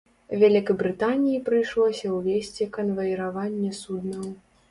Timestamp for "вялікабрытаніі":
0.43-1.41